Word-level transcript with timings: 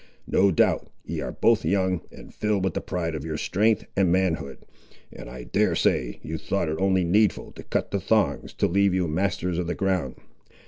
No 0.25 0.49
doubt, 0.49 0.89
ye 1.05 1.21
are 1.21 1.31
both 1.31 1.63
young, 1.63 2.01
and 2.11 2.33
filled 2.33 2.63
with 2.63 2.73
the 2.73 2.81
pride 2.81 3.13
of 3.13 3.23
your 3.23 3.37
strength 3.37 3.83
and 3.95 4.11
manhood, 4.11 4.65
and 5.13 5.29
I 5.29 5.43
dare 5.43 5.75
say 5.75 6.19
you 6.23 6.39
thought 6.39 6.69
it 6.69 6.77
only 6.79 7.03
needful 7.03 7.51
to 7.51 7.61
cut 7.61 7.91
the 7.91 7.99
thongs, 7.99 8.51
to 8.53 8.67
leave 8.67 8.95
you 8.95 9.07
masters 9.07 9.59
of 9.59 9.67
the 9.67 9.75
ground. 9.75 10.15